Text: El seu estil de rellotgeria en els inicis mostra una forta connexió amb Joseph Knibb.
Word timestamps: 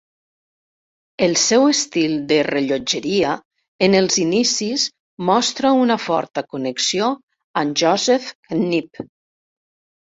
El 1.27 1.35
seu 1.41 1.65
estil 1.73 2.15
de 2.31 2.39
rellotgeria 2.47 3.35
en 3.89 3.99
els 4.01 4.19
inicis 4.25 4.89
mostra 5.31 5.77
una 5.85 6.01
forta 6.09 6.47
connexió 6.57 7.15
amb 7.65 7.83
Joseph 7.87 8.37
Knibb. 8.53 9.09